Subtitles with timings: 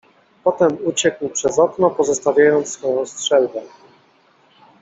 [0.43, 3.61] "Potem uciekł przez okno, pozostawiając swoją strzelbę."